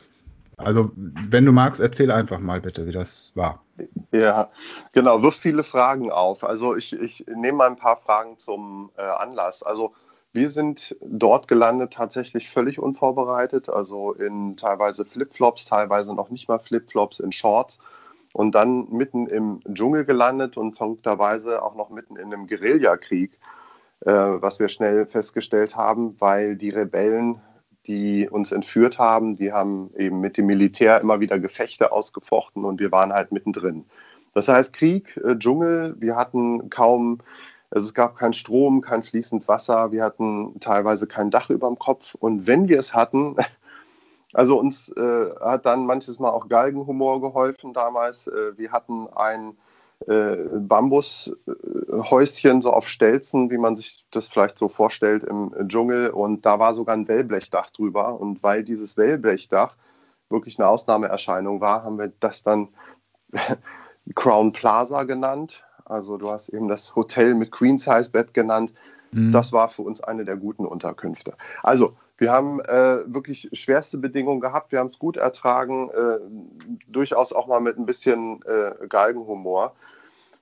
also 0.57 0.91
wenn 0.95 1.45
du 1.45 1.51
magst, 1.51 1.81
erzähl 1.81 2.11
einfach 2.11 2.39
mal 2.39 2.61
bitte, 2.61 2.87
wie 2.87 2.91
das 2.91 3.31
war. 3.35 3.63
Ja, 4.11 4.49
genau, 4.93 5.21
wirft 5.21 5.39
viele 5.39 5.63
Fragen 5.63 6.11
auf. 6.11 6.43
Also 6.43 6.75
ich, 6.75 6.93
ich 6.93 7.25
nehme 7.27 7.57
mal 7.57 7.67
ein 7.67 7.75
paar 7.75 7.97
Fragen 7.97 8.37
zum 8.37 8.91
äh, 8.97 9.01
Anlass. 9.01 9.63
Also 9.63 9.93
wir 10.31 10.49
sind 10.49 10.95
dort 11.01 11.47
gelandet 11.47 11.93
tatsächlich 11.93 12.49
völlig 12.49 12.79
unvorbereitet, 12.79 13.69
also 13.69 14.13
in 14.13 14.57
teilweise 14.57 15.05
Flipflops, 15.05 15.65
teilweise 15.65 16.13
noch 16.13 16.29
nicht 16.29 16.47
mal 16.47 16.59
Flipflops, 16.59 17.19
in 17.19 17.31
Shorts 17.31 17.79
und 18.33 18.53
dann 18.53 18.89
mitten 18.89 19.27
im 19.27 19.61
Dschungel 19.73 20.03
gelandet 20.03 20.57
und 20.57 20.75
verrückterweise 20.75 21.63
auch 21.63 21.75
noch 21.75 21.89
mitten 21.89 22.17
in 22.17 22.33
einem 22.33 22.47
Guerillakrieg, 22.47 23.39
was 24.01 24.59
wir 24.59 24.67
schnell 24.67 25.07
festgestellt 25.07 25.75
haben, 25.75 26.19
weil 26.19 26.55
die 26.57 26.69
Rebellen 26.69 27.41
die 27.87 28.27
uns 28.29 28.51
entführt 28.51 28.97
haben, 28.97 29.35
die 29.35 29.51
haben 29.51 29.91
eben 29.95 30.19
mit 30.19 30.37
dem 30.37 30.47
Militär 30.47 30.99
immer 31.01 31.19
wieder 31.19 31.39
Gefechte 31.39 31.91
ausgefochten 31.91 32.65
und 32.65 32.79
wir 32.79 32.91
waren 32.91 33.13
halt 33.13 33.31
mittendrin. 33.31 33.85
Das 34.33 34.47
heißt 34.47 34.73
Krieg, 34.73 35.17
äh, 35.17 35.37
Dschungel, 35.37 35.95
wir 35.99 36.15
hatten 36.15 36.69
kaum, 36.69 37.19
also 37.69 37.87
es 37.87 37.93
gab 37.93 38.17
keinen 38.17 38.33
Strom, 38.33 38.81
kein 38.81 39.03
fließend 39.03 39.47
Wasser, 39.47 39.91
wir 39.91 40.03
hatten 40.03 40.59
teilweise 40.59 41.07
kein 41.07 41.31
Dach 41.31 41.49
über 41.49 41.67
dem 41.67 41.79
Kopf 41.79 42.15
und 42.15 42.47
wenn 42.47 42.67
wir 42.67 42.79
es 42.79 42.93
hatten, 42.93 43.35
also 44.33 44.59
uns 44.59 44.89
äh, 44.89 45.29
hat 45.39 45.65
dann 45.65 45.85
manches 45.85 46.19
Mal 46.19 46.31
auch 46.31 46.49
Galgenhumor 46.49 47.21
geholfen 47.21 47.73
damals. 47.73 48.27
Äh, 48.27 48.57
wir 48.57 48.71
hatten 48.71 49.07
ein 49.15 49.51
äh, 49.51 49.53
Bambushäuschen 50.07 52.61
so 52.61 52.71
auf 52.71 52.87
Stelzen, 52.87 53.49
wie 53.49 53.57
man 53.57 53.75
sich 53.75 54.05
das 54.11 54.27
vielleicht 54.27 54.57
so 54.57 54.67
vorstellt 54.67 55.23
im 55.23 55.53
Dschungel. 55.67 56.09
Und 56.09 56.45
da 56.45 56.59
war 56.59 56.73
sogar 56.73 56.95
ein 56.95 57.07
Wellblechdach 57.07 57.69
drüber. 57.71 58.19
Und 58.19 58.43
weil 58.43 58.63
dieses 58.63 58.97
Wellblechdach 58.97 59.75
wirklich 60.29 60.59
eine 60.59 60.67
Ausnahmeerscheinung 60.67 61.61
war, 61.61 61.83
haben 61.83 61.97
wir 61.97 62.11
das 62.19 62.43
dann 62.43 62.69
Crown 64.15 64.51
Plaza 64.51 65.03
genannt. 65.03 65.63
Also 65.85 66.17
du 66.17 66.29
hast 66.29 66.49
eben 66.49 66.67
das 66.67 66.95
Hotel 66.95 67.35
mit 67.35 67.51
Queen-Size-Bett 67.51 68.33
genannt. 68.33 68.73
Mhm. 69.11 69.31
Das 69.31 69.53
war 69.53 69.69
für 69.69 69.83
uns 69.83 70.01
eine 70.01 70.25
der 70.25 70.35
guten 70.35 70.65
Unterkünfte. 70.65 71.35
Also 71.63 71.95
wir 72.17 72.31
haben 72.31 72.61
äh, 72.61 72.99
wirklich 73.05 73.49
schwerste 73.53 73.97
Bedingungen 73.97 74.39
gehabt. 74.39 74.71
Wir 74.71 74.79
haben 74.79 74.87
es 74.87 74.99
gut 74.99 75.17
ertragen, 75.17 75.89
äh, 75.89 76.19
durchaus 76.87 77.33
auch 77.33 77.47
mal 77.47 77.59
mit 77.59 77.77
ein 77.77 77.85
bisschen 77.85 78.39
äh, 78.45 78.87
Galgenhumor. 78.87 79.75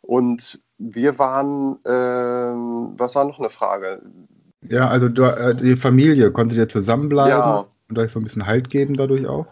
Und 0.02 0.62
wir 0.78 1.18
waren, 1.18 1.80
ähm, 1.86 2.94
was 2.98 3.16
war 3.16 3.26
noch 3.26 3.40
eine 3.40 3.50
Frage? 3.50 4.02
Ja, 4.68 4.88
also 4.88 5.10
du, 5.10 5.24
äh, 5.24 5.56
die 5.56 5.76
Familie, 5.76 6.32
konntet 6.32 6.58
ihr 6.58 6.70
zusammenbleiben 6.70 7.32
ja. 7.32 7.66
und 7.90 7.98
euch 7.98 8.12
so 8.12 8.20
ein 8.20 8.24
bisschen 8.24 8.46
Halt 8.46 8.70
geben 8.70 8.96
dadurch 8.96 9.26
auch? 9.28 9.48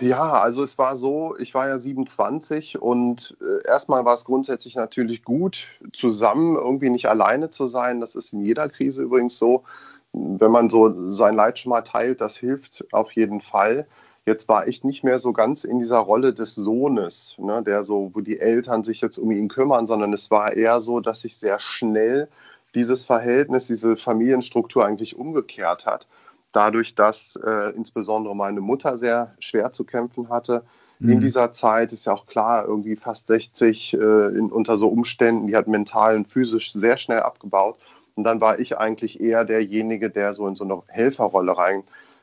Ja, 0.00 0.32
also 0.32 0.62
es 0.62 0.78
war 0.78 0.96
so, 0.96 1.36
ich 1.38 1.54
war 1.54 1.68
ja 1.68 1.78
27 1.78 2.80
und 2.80 3.36
äh, 3.40 3.66
erstmal 3.66 4.04
war 4.04 4.14
es 4.14 4.24
grundsätzlich 4.24 4.76
natürlich 4.76 5.24
gut, 5.24 5.66
zusammen 5.92 6.56
irgendwie 6.56 6.90
nicht 6.90 7.08
alleine 7.08 7.50
zu 7.50 7.66
sein. 7.66 8.00
Das 8.00 8.14
ist 8.14 8.32
in 8.32 8.44
jeder 8.44 8.68
Krise 8.68 9.02
übrigens 9.02 9.38
so 9.38 9.64
wenn 10.12 10.50
man 10.50 10.68
so 10.70 11.10
sein 11.10 11.34
Leid 11.34 11.58
schon 11.58 11.70
mal 11.70 11.82
teilt, 11.82 12.20
das 12.20 12.36
hilft 12.36 12.84
auf 12.92 13.12
jeden 13.12 13.40
Fall. 13.40 13.86
Jetzt 14.24 14.48
war 14.48 14.68
ich 14.68 14.84
nicht 14.84 15.02
mehr 15.02 15.18
so 15.18 15.32
ganz 15.32 15.64
in 15.64 15.78
dieser 15.78 15.98
Rolle 15.98 16.32
des 16.32 16.54
Sohnes, 16.54 17.34
ne, 17.38 17.62
der 17.62 17.82
so, 17.82 18.10
wo 18.12 18.20
die 18.20 18.38
Eltern 18.38 18.84
sich 18.84 19.00
jetzt 19.00 19.18
um 19.18 19.30
ihn 19.32 19.48
kümmern, 19.48 19.86
sondern 19.86 20.12
es 20.12 20.30
war 20.30 20.52
eher 20.52 20.80
so, 20.80 21.00
dass 21.00 21.22
sich 21.22 21.36
sehr 21.36 21.58
schnell 21.58 22.28
dieses 22.74 23.02
Verhältnis, 23.02 23.66
diese 23.66 23.96
Familienstruktur 23.96 24.84
eigentlich 24.86 25.16
umgekehrt 25.16 25.86
hat. 25.86 26.06
Dadurch, 26.52 26.94
dass 26.94 27.36
äh, 27.36 27.70
insbesondere 27.74 28.36
meine 28.36 28.60
Mutter 28.60 28.96
sehr 28.96 29.34
schwer 29.38 29.72
zu 29.72 29.84
kämpfen 29.84 30.28
hatte. 30.28 30.62
Mhm. 30.98 31.08
In 31.08 31.20
dieser 31.20 31.50
Zeit 31.50 31.92
ist 31.92 32.04
ja 32.04 32.12
auch 32.12 32.26
klar, 32.26 32.66
irgendwie 32.66 32.96
fast 32.96 33.26
60 33.26 33.94
äh, 33.94 33.96
in, 33.96 34.52
unter 34.52 34.76
so 34.76 34.88
Umständen, 34.88 35.46
die 35.46 35.56
hat 35.56 35.66
mental 35.66 36.16
und 36.16 36.28
physisch 36.28 36.72
sehr 36.72 36.96
schnell 36.96 37.20
abgebaut. 37.20 37.78
Und 38.14 38.24
dann 38.24 38.40
war 38.40 38.58
ich 38.58 38.76
eigentlich 38.78 39.20
eher 39.20 39.44
derjenige, 39.44 40.10
der 40.10 40.32
so 40.32 40.46
in 40.46 40.54
so 40.54 40.64
eine 40.64 40.82
Helferrolle 40.88 41.54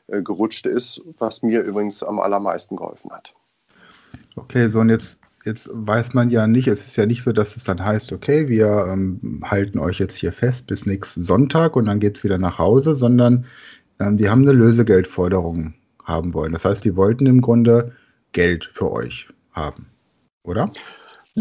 reingerutscht 0.08 0.66
äh, 0.66 0.70
ist, 0.70 1.00
was 1.18 1.42
mir 1.42 1.62
übrigens 1.62 2.02
am 2.02 2.20
allermeisten 2.20 2.76
geholfen 2.76 3.10
hat. 3.10 3.34
Okay, 4.36 4.68
so 4.68 4.80
und 4.80 4.88
jetzt, 4.88 5.18
jetzt 5.44 5.68
weiß 5.72 6.14
man 6.14 6.30
ja 6.30 6.46
nicht, 6.46 6.68
es 6.68 6.86
ist 6.86 6.96
ja 6.96 7.06
nicht 7.06 7.22
so, 7.22 7.32
dass 7.32 7.56
es 7.56 7.64
dann 7.64 7.84
heißt, 7.84 8.12
okay, 8.12 8.48
wir 8.48 8.86
ähm, 8.88 9.42
halten 9.44 9.78
euch 9.78 9.98
jetzt 9.98 10.16
hier 10.16 10.32
fest 10.32 10.66
bis 10.66 10.86
nächsten 10.86 11.22
Sonntag 11.22 11.76
und 11.76 11.86
dann 11.86 12.00
geht 12.00 12.16
es 12.16 12.24
wieder 12.24 12.38
nach 12.38 12.58
Hause, 12.58 12.94
sondern 12.94 13.46
ähm, 13.98 14.16
die 14.16 14.28
haben 14.28 14.42
eine 14.42 14.52
Lösegeldforderung 14.52 15.74
haben 16.04 16.34
wollen. 16.34 16.52
Das 16.52 16.64
heißt, 16.64 16.84
die 16.84 16.96
wollten 16.96 17.26
im 17.26 17.40
Grunde 17.40 17.92
Geld 18.32 18.64
für 18.64 18.92
euch 18.92 19.28
haben. 19.52 19.86
oder? 20.44 20.70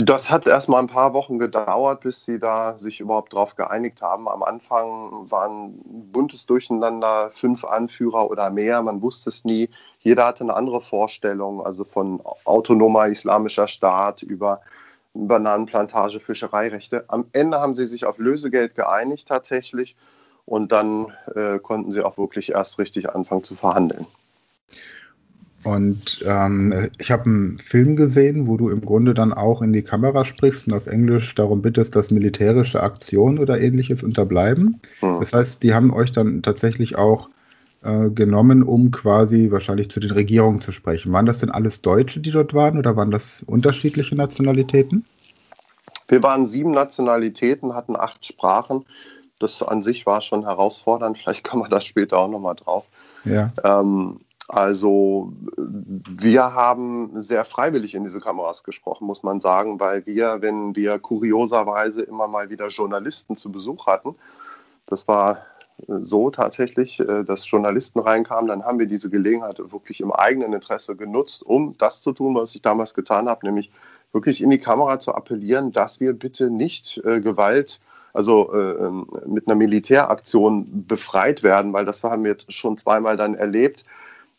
Das 0.02 0.30
hat 0.30 0.48
erstmal 0.48 0.82
ein 0.82 0.88
paar 0.88 1.14
Wochen 1.14 1.40
gedauert, 1.40 2.00
bis 2.00 2.24
sie 2.24 2.40
da 2.40 2.78
sich 2.78 3.02
überhaupt 3.02 3.34
darauf 3.34 3.58
geeinigt 3.58 4.02
haben. 4.02 4.30
Am 4.30 4.44
Anfang 4.44 5.30
waren 5.30 5.78
buntes 5.84 6.46
Durcheinander, 6.46 7.32
fünf 7.34 7.66
Anführer 7.66 8.32
oder 8.32 8.50
mehr, 8.50 8.82
man 8.82 9.02
wusste 9.02 9.30
es 9.30 9.44
nie. 9.44 9.70
Jeder 10.00 10.26
hatte 10.26 10.46
eine 10.46 10.54
andere 10.54 10.80
Vorstellung, 10.80 11.66
also 11.66 11.84
von 11.84 12.22
autonomer 12.46 13.08
islamischer 13.08 13.68
Staat 13.68 14.24
über 14.24 14.62
Bananenplantage, 15.14 16.22
Fischereirechte. 16.22 17.04
Am 17.10 17.26
Ende 17.34 17.60
haben 17.60 17.74
sie 17.74 17.86
sich 17.86 18.06
auf 18.06 18.20
Lösegeld 18.20 18.76
geeinigt 18.76 19.28
tatsächlich 19.28 19.98
und 20.46 20.72
dann 20.72 21.14
äh, 21.36 21.60
konnten 21.60 21.92
sie 21.92 22.06
auch 22.06 22.18
wirklich 22.18 22.52
erst 22.54 22.80
richtig 22.80 23.14
anfangen 23.14 23.44
zu 23.44 23.54
verhandeln. 23.54 24.08
Und 25.64 26.24
ähm, 26.26 26.74
ich 27.00 27.12
habe 27.12 27.26
einen 27.26 27.60
Film 27.60 27.96
gesehen, 27.96 28.48
wo 28.48 28.56
du 28.56 28.70
im 28.70 28.82
Grunde 28.82 29.14
dann 29.14 29.34
auch 29.34 29.62
in 29.62 29.74
die 29.74 29.82
Kamera 29.82 30.24
sprichst 30.24 30.68
und 30.68 30.74
auf 30.74 30.88
Englisch 30.88 31.36
darum 31.36 31.62
bittest, 31.62 31.96
dass 31.96 32.12
militärische 32.12 32.82
Aktionen 32.82 33.40
oder 33.40 33.60
ähnliches 33.60 34.04
unterbleiben. 34.04 34.80
Hm. 35.02 35.20
Das 35.20 35.34
heißt, 35.34 35.62
die 35.62 35.74
haben 35.74 35.92
euch 35.92 36.12
dann 36.12 36.42
tatsächlich 36.42 36.98
auch 36.98 37.30
äh, 37.82 38.10
genommen, 38.10 38.64
um 38.64 38.92
quasi 38.92 39.52
wahrscheinlich 39.52 39.90
zu 39.90 40.00
den 40.00 40.12
Regierungen 40.12 40.62
zu 40.62 40.72
sprechen. 40.72 41.12
Waren 41.12 41.26
das 41.26 41.40
denn 41.40 41.52
alles 41.52 41.82
Deutsche, 41.82 42.20
die 42.20 42.32
dort 42.32 42.54
waren 42.54 42.78
oder 42.78 42.96
waren 42.96 43.12
das 43.12 43.44
unterschiedliche 43.46 44.16
Nationalitäten? 44.16 45.06
Wir 46.08 46.24
waren 46.24 46.46
sieben 46.46 46.72
Nationalitäten, 46.72 47.76
hatten 47.76 47.96
acht 47.96 48.26
Sprachen. 48.26 48.86
Das 49.40 49.62
an 49.62 49.82
sich 49.82 50.06
war 50.06 50.22
schon 50.22 50.44
herausfordernd. 50.44 51.18
Vielleicht 51.18 51.44
kommen 51.44 51.64
wir 51.64 51.70
da 51.70 51.80
später 51.80 52.18
auch 52.18 52.30
nochmal 52.30 52.56
drauf. 52.56 52.86
Ja. 53.26 53.54
Ähm, 53.64 54.20
also 54.50 55.32
wir 55.48 56.56
haben 56.56 57.22
sehr 57.22 57.46
freiwillig 57.46 57.94
in 57.94 58.04
diese 58.04 58.20
Kameras 58.20 58.64
gesprochen, 58.64 59.06
muss 59.06 59.22
man 59.22 59.40
sagen, 59.40 59.80
weil 59.80 60.08
wir, 60.08 60.42
wenn 60.42 60.76
wir 60.76 60.98
kurioserweise 60.98 62.02
immer 62.02 62.28
mal 62.28 62.50
wieder 62.50 62.68
Journalisten 62.70 63.36
zu 63.36 63.52
Besuch 63.52 63.86
hatten, 63.86 64.16
das 64.88 65.08
war 65.08 65.46
äh, 65.88 66.00
so 66.02 66.32
tatsächlich, 66.32 67.00
äh, 67.00 67.24
dass 67.24 67.48
Journalisten 67.48 68.00
reinkamen, 68.00 68.48
dann 68.48 68.66
haben 68.66 68.80
wir 68.80 68.88
diese 68.88 69.12
Gelegenheit 69.12 69.60
wirklich 69.60 70.02
im 70.02 70.12
eigenen 70.12 70.54
Interesse 70.54 70.96
genutzt, 70.96 71.44
um 71.44 71.78
das 71.78 72.02
zu 72.02 72.12
tun, 72.12 72.34
was 72.34 72.56
ich 72.56 72.64
damals 72.64 72.96
getan 72.96 73.30
habe, 73.30 73.46
nämlich 73.46 73.70
wirklich 74.14 74.42
in 74.42 74.50
die 74.50 74.58
Kamera 74.58 75.00
zu 75.00 75.14
appellieren, 75.14 75.72
dass 75.72 76.00
wir 76.00 76.14
bitte 76.14 76.50
nicht 76.50 77.00
äh, 77.06 77.22
Gewalt 77.22 77.80
also 78.14 78.52
äh, 78.54 78.58
ähm, 78.58 79.08
mit 79.28 79.48
einer 79.48 79.56
Militäraktion 79.56 80.88
befreit 80.88 81.44
werden, 81.44 81.74
weil 81.74 81.86
das 81.86 82.04
haben 82.04 82.24
wir 82.24 82.32
jetzt 82.32 82.52
schon 82.52 82.76
zweimal 82.76 83.18
dann 83.18 83.36
erlebt, 83.36 83.86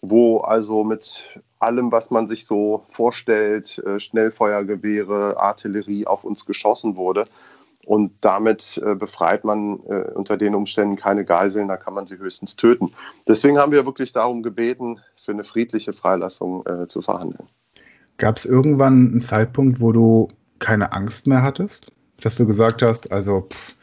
wo 0.03 0.39
also 0.39 0.85
mit 0.85 1.41
allem, 1.59 1.93
was 1.93 2.11
man 2.11 2.27
sich 2.27 2.47
so 2.47 2.85
vorstellt, 2.89 3.79
äh, 3.85 3.99
Schnellfeuergewehre, 3.99 5.37
Artillerie 5.39 6.07
auf 6.07 6.25
uns 6.25 6.47
geschossen 6.47 6.97
wurde. 6.97 7.27
Und 7.87 8.13
damit 8.21 8.81
äh, 8.85 8.95
befreit 8.95 9.45
man 9.45 9.81
äh, 9.89 10.11
unter 10.15 10.37
den 10.37 10.55
Umständen 10.55 10.97
keine 10.97 11.25
Geiseln, 11.25 11.69
da 11.69 11.77
kann 11.77 11.95
man 11.95 12.07
sie 12.07 12.19
höchstens 12.19 12.57
töten. 12.57 12.93
Deswegen 13.27 13.59
haben 13.59 13.73
wir 13.73 13.87
wirklich 13.87 14.13
darum 14.13 14.43
gebeten, 14.43 15.01
für 15.17 15.33
eine 15.33 15.45
friedliche 15.45 15.93
Freilassung 15.93 16.65
zu 16.89 17.03
verhandeln. 17.03 17.49
Gab 18.19 18.37
es 18.37 18.45
irgendwann 18.45 19.13
einen 19.13 19.21
Zeitpunkt, 19.23 19.81
wo 19.81 19.93
du 19.93 20.29
keine 20.59 20.93
Angst 20.93 21.27
mehr 21.27 21.43
hattest? 21.43 21.91
Dass 22.21 22.37
du 22.37 22.47
gesagt 22.47 22.83
hast, 22.83 23.11
also 23.13 23.49
pff, 23.51 23.75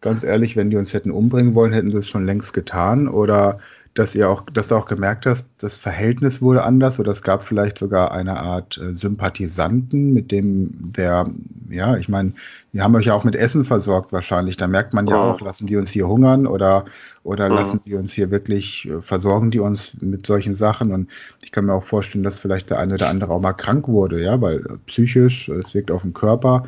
ganz 0.00 0.24
ehrlich, 0.24 0.56
wenn 0.56 0.70
die 0.70 0.76
uns 0.76 0.94
hätten 0.94 1.10
umbringen 1.10 1.54
wollen, 1.54 1.72
hätten 1.72 1.92
sie 1.92 1.98
es 1.98 2.08
schon 2.08 2.26
längst 2.26 2.54
getan? 2.54 3.06
Oder 3.06 3.58
dass 3.94 4.14
ihr 4.14 4.28
auch, 4.30 4.44
dass 4.52 4.68
du 4.68 4.76
auch 4.76 4.86
gemerkt 4.86 5.26
hast, 5.26 5.46
das 5.58 5.76
Verhältnis 5.76 6.40
wurde 6.40 6.64
anders 6.64 6.98
oder 6.98 7.12
es 7.12 7.22
gab 7.22 7.44
vielleicht 7.44 7.78
sogar 7.78 8.12
eine 8.12 8.40
Art 8.40 8.78
äh, 8.78 8.94
Sympathisanten, 8.94 10.14
mit 10.14 10.32
dem 10.32 10.70
der, 10.92 11.28
ja, 11.68 11.96
ich 11.96 12.08
meine, 12.08 12.32
wir 12.72 12.82
haben 12.82 12.94
euch 12.94 13.06
ja 13.06 13.14
auch 13.14 13.24
mit 13.24 13.36
Essen 13.36 13.66
versorgt 13.66 14.12
wahrscheinlich. 14.12 14.56
Da 14.56 14.66
merkt 14.66 14.94
man 14.94 15.06
ja 15.06 15.16
oh. 15.16 15.32
auch, 15.32 15.40
lassen 15.42 15.66
die 15.66 15.76
uns 15.76 15.90
hier 15.90 16.08
hungern 16.08 16.46
oder, 16.46 16.86
oder 17.22 17.50
oh. 17.50 17.54
lassen 17.54 17.80
die 17.84 17.94
uns 17.94 18.14
hier 18.14 18.30
wirklich, 18.30 18.88
äh, 18.88 19.02
versorgen 19.02 19.50
die 19.50 19.60
uns 19.60 19.92
mit 20.00 20.26
solchen 20.26 20.56
Sachen. 20.56 20.92
Und 20.92 21.10
ich 21.42 21.52
kann 21.52 21.66
mir 21.66 21.74
auch 21.74 21.84
vorstellen, 21.84 22.24
dass 22.24 22.40
vielleicht 22.40 22.70
der 22.70 22.78
eine 22.78 22.94
oder 22.94 23.10
andere 23.10 23.32
auch 23.32 23.40
mal 23.40 23.52
krank 23.52 23.88
wurde, 23.88 24.22
ja, 24.22 24.40
weil 24.40 24.60
äh, 24.60 24.78
psychisch, 24.86 25.50
es 25.50 25.74
wirkt 25.74 25.90
auf 25.90 26.02
den 26.02 26.14
Körper. 26.14 26.64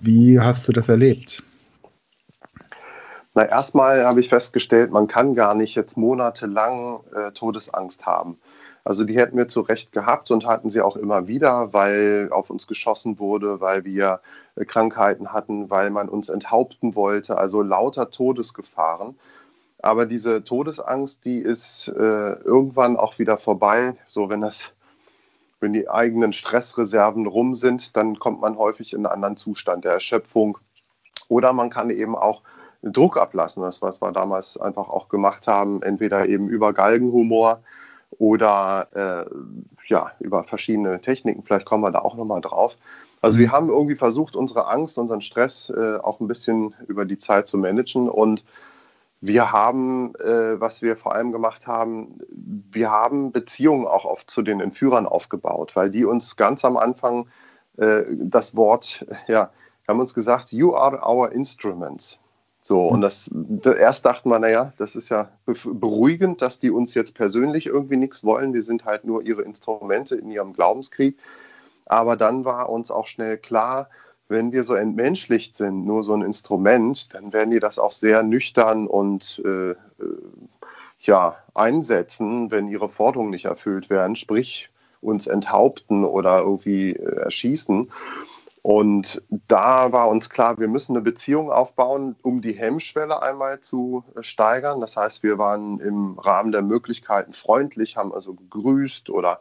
Wie 0.00 0.38
hast 0.38 0.68
du 0.68 0.72
das 0.72 0.88
erlebt? 0.88 1.42
Na, 3.36 3.44
erstmal 3.44 4.02
habe 4.06 4.20
ich 4.20 4.30
festgestellt, 4.30 4.90
man 4.92 5.08
kann 5.08 5.34
gar 5.34 5.54
nicht 5.54 5.74
jetzt 5.74 5.98
monatelang 5.98 7.04
äh, 7.14 7.32
Todesangst 7.32 8.06
haben. 8.06 8.38
Also 8.82 9.04
die 9.04 9.14
hätten 9.14 9.36
wir 9.36 9.46
zu 9.46 9.60
Recht 9.60 9.92
gehabt 9.92 10.30
und 10.30 10.46
hatten 10.46 10.70
sie 10.70 10.80
auch 10.80 10.96
immer 10.96 11.26
wieder, 11.26 11.74
weil 11.74 12.30
auf 12.32 12.48
uns 12.48 12.66
geschossen 12.66 13.18
wurde, 13.18 13.60
weil 13.60 13.84
wir 13.84 14.22
äh, 14.54 14.64
Krankheiten 14.64 15.34
hatten, 15.34 15.68
weil 15.68 15.90
man 15.90 16.08
uns 16.08 16.30
enthaupten 16.30 16.94
wollte, 16.94 17.36
also 17.36 17.60
lauter 17.60 18.10
Todesgefahren. 18.10 19.18
Aber 19.82 20.06
diese 20.06 20.42
Todesangst, 20.42 21.26
die 21.26 21.40
ist 21.40 21.88
äh, 21.88 21.92
irgendwann 21.92 22.96
auch 22.96 23.18
wieder 23.18 23.36
vorbei. 23.36 23.98
So, 24.06 24.30
wenn 24.30 24.40
das, 24.40 24.72
wenn 25.60 25.74
die 25.74 25.90
eigenen 25.90 26.32
Stressreserven 26.32 27.26
rum 27.26 27.52
sind, 27.52 27.98
dann 27.98 28.18
kommt 28.18 28.40
man 28.40 28.56
häufig 28.56 28.94
in 28.94 29.00
einen 29.00 29.12
anderen 29.12 29.36
Zustand 29.36 29.84
der 29.84 29.92
Erschöpfung. 29.92 30.56
Oder 31.28 31.52
man 31.52 31.68
kann 31.68 31.90
eben 31.90 32.16
auch 32.16 32.40
Druck 32.82 33.16
ablassen. 33.16 33.62
Das, 33.62 33.82
was 33.82 34.00
wir 34.00 34.12
damals 34.12 34.56
einfach 34.56 34.88
auch 34.88 35.08
gemacht 35.08 35.46
haben, 35.46 35.82
entweder 35.82 36.28
eben 36.28 36.48
über 36.48 36.72
Galgenhumor 36.72 37.60
oder 38.18 38.88
äh, 38.94 39.30
ja, 39.88 40.12
über 40.20 40.42
verschiedene 40.42 41.00
Techniken. 41.00 41.42
Vielleicht 41.42 41.66
kommen 41.66 41.82
wir 41.82 41.90
da 41.90 42.00
auch 42.00 42.16
nochmal 42.16 42.40
drauf. 42.40 42.76
Also 43.22 43.38
wir 43.38 43.48
mhm. 43.48 43.52
haben 43.52 43.68
irgendwie 43.68 43.96
versucht, 43.96 44.36
unsere 44.36 44.68
Angst, 44.68 44.98
unseren 44.98 45.22
Stress 45.22 45.70
äh, 45.70 45.96
auch 45.96 46.20
ein 46.20 46.28
bisschen 46.28 46.74
über 46.86 47.04
die 47.04 47.18
Zeit 47.18 47.48
zu 47.48 47.58
managen. 47.58 48.08
Und 48.08 48.44
wir 49.20 49.50
haben, 49.52 50.14
äh, 50.16 50.60
was 50.60 50.82
wir 50.82 50.96
vor 50.96 51.14
allem 51.14 51.32
gemacht 51.32 51.66
haben, 51.66 52.18
wir 52.30 52.90
haben 52.90 53.32
Beziehungen 53.32 53.86
auch 53.86 54.04
auf, 54.04 54.26
zu 54.26 54.42
den 54.42 54.60
Entführern 54.60 55.06
aufgebaut, 55.06 55.74
weil 55.74 55.90
die 55.90 56.04
uns 56.04 56.36
ganz 56.36 56.64
am 56.64 56.76
Anfang 56.76 57.28
äh, 57.78 58.04
das 58.18 58.54
Wort, 58.54 59.06
ja, 59.26 59.50
haben 59.88 60.00
uns 60.00 60.14
gesagt, 60.14 60.52
you 60.52 60.74
are 60.74 61.00
our 61.06 61.32
instruments. 61.32 62.20
So, 62.66 62.88
und 62.88 63.00
das, 63.00 63.30
erst 63.78 64.06
dachten 64.06 64.28
wir, 64.28 64.40
naja, 64.40 64.72
das 64.76 64.96
ist 64.96 65.08
ja 65.08 65.28
beruhigend, 65.44 66.42
dass 66.42 66.58
die 66.58 66.72
uns 66.72 66.94
jetzt 66.94 67.14
persönlich 67.14 67.66
irgendwie 67.66 67.96
nichts 67.96 68.24
wollen. 68.24 68.54
Wir 68.54 68.64
sind 68.64 68.84
halt 68.84 69.04
nur 69.04 69.22
ihre 69.22 69.42
Instrumente 69.42 70.16
in 70.16 70.32
ihrem 70.32 70.52
Glaubenskrieg. 70.52 71.16
Aber 71.84 72.16
dann 72.16 72.44
war 72.44 72.68
uns 72.68 72.90
auch 72.90 73.06
schnell 73.06 73.38
klar, 73.38 73.88
wenn 74.26 74.50
wir 74.50 74.64
so 74.64 74.74
entmenschlicht 74.74 75.54
sind, 75.54 75.86
nur 75.86 76.02
so 76.02 76.12
ein 76.12 76.22
Instrument, 76.22 77.14
dann 77.14 77.32
werden 77.32 77.52
die 77.52 77.60
das 77.60 77.78
auch 77.78 77.92
sehr 77.92 78.24
nüchtern 78.24 78.88
und 78.88 79.40
äh, 79.44 79.70
äh 79.70 79.76
ja, 80.98 81.36
einsetzen, 81.54 82.50
wenn 82.50 82.66
ihre 82.66 82.88
Forderungen 82.88 83.30
nicht 83.30 83.44
erfüllt 83.44 83.90
werden, 83.90 84.16
sprich 84.16 84.70
uns 85.00 85.28
enthaupten 85.28 86.04
oder 86.04 86.40
irgendwie 86.40 86.94
äh, 86.94 87.20
erschießen. 87.20 87.92
Und 88.66 89.22
da 89.46 89.92
war 89.92 90.08
uns 90.08 90.28
klar, 90.28 90.58
wir 90.58 90.66
müssen 90.66 90.96
eine 90.96 91.00
Beziehung 91.00 91.52
aufbauen, 91.52 92.16
um 92.22 92.40
die 92.40 92.54
Hemmschwelle 92.54 93.22
einmal 93.22 93.60
zu 93.60 94.02
äh, 94.16 94.24
steigern. 94.24 94.80
Das 94.80 94.96
heißt, 94.96 95.22
wir 95.22 95.38
waren 95.38 95.78
im 95.78 96.18
Rahmen 96.18 96.50
der 96.50 96.62
Möglichkeiten 96.62 97.32
freundlich, 97.32 97.96
haben 97.96 98.12
also 98.12 98.34
gegrüßt 98.34 99.08
oder 99.08 99.38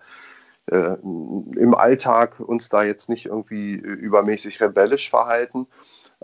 äh, 0.68 0.98
im 1.02 1.74
Alltag 1.74 2.40
uns 2.40 2.70
da 2.70 2.84
jetzt 2.84 3.10
nicht 3.10 3.26
irgendwie 3.26 3.78
äh, 3.78 3.80
übermäßig 3.80 4.62
rebellisch 4.62 5.10
verhalten. 5.10 5.66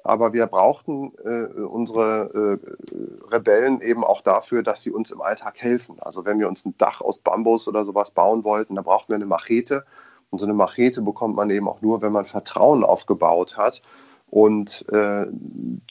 Aber 0.03 0.31
wir 0.31 0.45
brauchten 0.45 1.11
äh, 1.25 1.59
unsere 1.59 2.59
äh, 2.61 3.33
Rebellen 3.33 3.81
eben 3.81 4.03
auch 4.03 4.21
dafür, 4.21 4.61
dass 4.61 4.83
sie 4.83 4.91
uns 4.91 5.09
im 5.09 5.21
Alltag 5.21 5.59
helfen. 5.59 5.99
Also 6.01 6.23
wenn 6.23 6.37
wir 6.37 6.47
uns 6.47 6.65
ein 6.65 6.77
Dach 6.77 7.01
aus 7.01 7.17
Bambus 7.17 7.67
oder 7.67 7.83
sowas 7.83 8.11
bauen 8.11 8.43
wollten, 8.43 8.75
da 8.75 8.83
brauchten 8.83 9.09
wir 9.09 9.15
eine 9.15 9.25
Machete 9.25 9.85
und 10.31 10.39
so 10.39 10.45
eine 10.45 10.53
Machete 10.53 11.01
bekommt 11.01 11.35
man 11.35 11.49
eben 11.49 11.67
auch 11.67 11.81
nur, 11.81 12.01
wenn 12.01 12.13
man 12.13 12.25
Vertrauen 12.25 12.83
aufgebaut 12.83 13.57
hat. 13.57 13.81
Und 14.29 14.85
äh, 14.91 15.25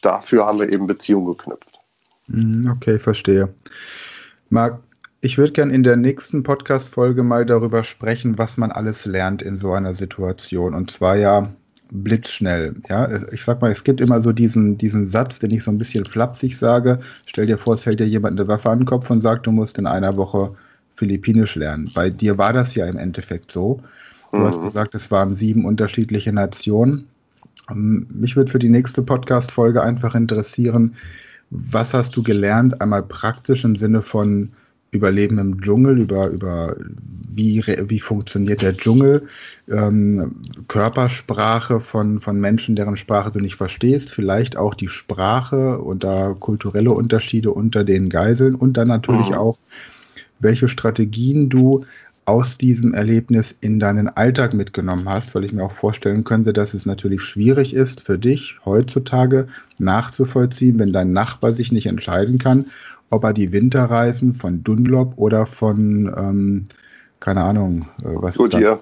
dafür 0.01 0.47
haben 0.47 0.59
wir 0.59 0.73
eben 0.73 0.87
Beziehungen 0.87 1.27
geknüpft. 1.27 1.79
Hm, 2.27 2.63
okay, 2.75 2.99
verstehe. 2.99 3.53
Marc, 4.49 4.81
ich 5.21 5.37
würde 5.37 5.53
gerne 5.53 5.75
in 5.75 5.83
der 5.83 5.97
nächsten 5.97 6.43
Podcast-Folge 6.43 7.23
mal 7.23 7.45
darüber 7.45 7.85
sprechen, 7.85 8.39
was 8.39 8.57
man 8.57 8.73
alles 8.73 9.05
lernt 9.05 9.43
in 9.43 9.59
so 9.59 9.73
einer 9.73 9.95
Situation. 9.95 10.75
Und 10.75 10.91
zwar 10.91 11.17
ja 11.17 11.53
blitzschnell. 11.93 12.77
Ja, 12.89 13.09
ich 13.33 13.45
sag 13.45 13.61
mal, 13.61 13.71
es 13.71 13.85
gibt 13.85 14.01
immer 14.01 14.23
so 14.23 14.33
diesen, 14.33 14.79
diesen 14.79 15.07
Satz, 15.07 15.39
den 15.39 15.51
ich 15.51 15.63
so 15.63 15.71
ein 15.71 15.77
bisschen 15.77 16.07
flapsig 16.07 16.57
sage. 16.57 17.01
Stell 17.27 17.47
dir 17.47 17.59
vor, 17.59 17.75
es 17.75 17.83
fällt 17.83 18.01
dir 18.01 18.09
jemand 18.09 18.41
eine 18.41 18.49
Waffe 18.49 18.71
an 18.71 18.79
den 18.79 18.87
Kopf 18.87 19.11
und 19.11 19.21
sagt, 19.21 19.47
du 19.47 19.53
musst 19.53 19.77
in 19.77 19.87
einer 19.87 20.17
Woche 20.17 20.55
Philippinisch 20.95 21.57
lernen. 21.57 21.91
Bei 21.95 22.09
dir 22.09 22.39
war 22.39 22.55
das 22.55 22.75
ja 22.75 22.87
im 22.87 22.97
Endeffekt 22.97 23.53
so. 23.53 23.81
Du 24.33 24.39
mhm. 24.39 24.45
hast 24.45 24.61
gesagt, 24.61 24.95
es 24.95 25.11
waren 25.11 25.35
sieben 25.37 25.65
unterschiedliche 25.65 26.33
Nationen. 26.33 27.07
Ähm, 27.71 28.07
mich 28.13 28.37
würde 28.37 28.51
für 28.51 28.59
die 28.59 28.69
nächste 28.69 29.03
Podcast-Folge 29.03 29.83
einfach 29.83 30.15
interessieren, 30.15 30.95
was 31.51 31.95
hast 31.95 32.17
du 32.17 32.23
gelernt, 32.23 32.81
einmal 32.81 33.03
praktisch 33.03 33.65
im 33.65 33.77
Sinne 33.77 34.03
von 34.03 34.51
Überleben 34.93 35.39
im 35.39 35.61
Dschungel, 35.61 36.01
über, 36.01 36.29
über 36.29 36.75
wie, 37.01 37.65
wie 37.65 38.01
funktioniert 38.01 38.61
der 38.61 38.77
Dschungel, 38.77 39.23
ähm, 39.69 40.43
Körpersprache 40.67 41.79
von, 41.79 42.19
von 42.19 42.41
Menschen, 42.41 42.75
deren 42.75 42.97
Sprache 42.97 43.31
du 43.31 43.39
nicht 43.39 43.55
verstehst, 43.55 44.11
vielleicht 44.11 44.57
auch 44.57 44.75
die 44.75 44.89
Sprache 44.89 45.79
und 45.79 46.03
da 46.03 46.35
kulturelle 46.39 46.91
Unterschiede 46.91 47.53
unter 47.53 47.85
den 47.85 48.09
Geiseln 48.09 48.57
und 48.57 48.73
dann 48.77 48.89
natürlich 48.89 49.31
mhm. 49.31 49.37
auch, 49.37 49.59
welche 50.41 50.67
Strategien 50.67 51.49
du 51.49 51.85
aus 52.31 52.59
diesem 52.59 52.95
Erlebnis 52.95 53.57
in 53.61 53.81
deinen 53.81 54.07
Alltag 54.07 54.55
mitgenommen 54.55 55.09
hast, 55.09 55.35
weil 55.35 55.45
ich 55.45 55.53
mir 55.53 55.65
auch 55.65 55.73
vorstellen 55.73 56.23
könnte, 56.23 56.53
dass 56.53 56.75
es 56.75 56.87
natürlich 56.87 57.23
schwierig 57.23 57.75
ist 57.75 58.01
für 58.01 58.21
dich 58.21 58.55
heutzutage 58.65 59.49
nachzuvollziehen, 59.79 60.79
wenn 60.79 60.93
dein 60.93 61.13
Nachbar 61.13 61.55
sich 61.55 61.73
nicht 61.73 61.87
entscheiden 61.87 62.39
kann, 62.39 62.67
ob 63.11 63.25
er 63.25 63.33
die 63.33 63.51
Winterreifen 63.51 64.33
von 64.33 64.63
Dunlop 64.63 65.15
oder 65.17 65.45
von, 65.45 66.07
ähm, 66.17 66.65
keine 67.19 67.43
Ahnung, 67.43 67.89
äh, 67.99 68.05
was 68.05 68.37
Goodyear. 68.37 68.79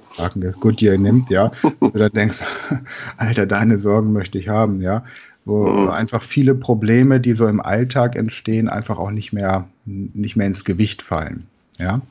Goodyear 0.61 0.99
nimmt, 0.99 1.31
ja. 1.31 1.51
Du 1.81 2.11
denkst, 2.11 2.43
Alter, 3.17 3.47
deine 3.47 3.79
Sorgen 3.79 4.13
möchte 4.13 4.39
ich 4.39 4.49
haben, 4.49 4.83
ja. 4.83 5.05
Wo 5.47 5.69
mhm. 5.69 5.89
einfach 5.89 6.23
viele 6.23 6.55
Probleme, 6.55 7.19
die 7.19 7.33
so 7.33 7.49
im 7.49 7.61
Alltag 7.61 8.15
entstehen, 8.15 8.69
einfach 8.69 8.99
auch 8.99 9.11
nicht 9.11 9.33
mehr, 9.33 9.67
nicht 9.87 10.37
mehr 10.37 10.47
ins 10.47 10.67
Gewicht 10.67 11.01
fallen, 11.01 11.47
ja. 11.79 12.03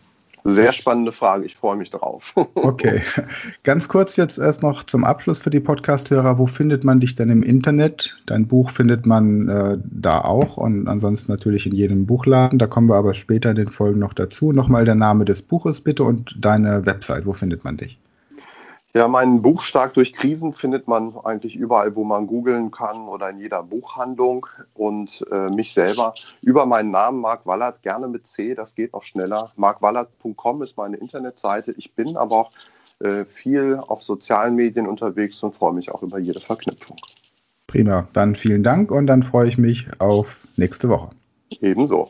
Sehr 0.50 0.72
spannende 0.72 1.12
Frage, 1.12 1.44
ich 1.44 1.58
freue 1.58 1.76
mich 1.76 1.90
drauf. 1.90 2.34
okay, 2.56 3.02
ganz 3.64 3.90
kurz 3.90 4.16
jetzt 4.16 4.38
erst 4.38 4.64
noch 4.64 4.86
zum 4.86 5.04
Abschluss 5.04 5.40
für 5.40 5.50
die 5.50 5.60
Podcast-Hörer. 5.60 6.38
Wo 6.38 6.46
findet 6.46 6.86
man 6.86 7.02
dich 7.02 7.16
denn 7.16 7.30
im 7.30 7.44
Internet? 7.44 8.16
Dein 8.28 8.48
Buch 8.48 8.70
findet 8.70 9.06
man 9.06 9.50
äh, 9.50 9.78
da 9.84 10.22
auch 10.22 10.56
und 10.56 10.88
ansonsten 10.88 11.34
natürlich 11.34 11.66
in 11.66 11.76
jedem 11.76 12.06
Buchladen. 12.06 12.60
Da 12.60 12.68
kommen 12.68 12.88
wir 12.88 12.96
aber 12.96 13.14
später 13.14 13.50
in 13.50 13.58
den 13.58 13.68
Folgen 13.68 14.00
noch 14.00 14.14
dazu. 14.14 14.54
Nochmal 14.54 14.86
der 14.86 14.96
Name 14.96 15.26
des 15.26 15.42
Buches 15.42 15.82
bitte 15.82 16.06
und 16.06 16.38
deine 16.40 16.86
Website. 16.86 17.26
Wo 17.26 17.34
findet 17.34 17.66
man 17.66 17.76
dich? 17.76 18.00
Ja, 18.94 19.08
mein 19.08 19.42
Buch 19.42 19.62
Stark 19.62 19.94
durch 19.94 20.14
Krisen 20.14 20.54
findet 20.54 20.88
man 20.88 21.16
eigentlich 21.24 21.56
überall, 21.56 21.96
wo 21.96 22.04
man 22.04 22.26
googeln 22.26 22.72
kann 22.72 23.08
oder 23.08 23.30
in 23.30 23.38
jeder 23.38 23.62
Buchhandlung. 23.62 24.48
Und 24.74 25.26
äh, 25.32 25.50
mich 25.50 25.74
selber 25.74 26.16
über 26.42 26.66
meinen 26.66 26.92
Namen 26.92 27.22
Marc 27.22 27.46
Wallert, 27.46 27.84
gerne 27.84 28.08
mit 28.08 28.26
C, 28.26 28.56
das 28.56 28.76
geht 28.76 28.94
auch 28.94 29.04
schneller. 29.04 29.52
markwallert.com 29.56 30.64
ist 30.64 30.78
meine 30.78 30.98
Internetseite. 30.98 31.74
Ich 31.74 31.94
bin 31.94 32.18
aber 32.18 32.36
auch 32.38 32.52
äh, 33.00 33.26
viel 33.26 33.76
auf 33.88 34.02
sozialen 34.02 34.56
Medien 34.56 34.88
unterwegs 34.88 35.44
und 35.44 35.54
freue 35.54 35.74
mich 35.74 35.92
auch 35.92 36.02
über 36.02 36.18
jede 36.18 36.40
Verknüpfung. 36.40 36.98
Prima, 37.68 38.08
dann 38.14 38.34
vielen 38.34 38.64
Dank 38.64 38.92
und 38.92 39.08
dann 39.08 39.22
freue 39.22 39.50
ich 39.50 39.58
mich 39.58 39.88
auf 40.00 40.48
nächste 40.56 40.90
Woche. 40.90 41.10
Ebenso. 41.62 42.10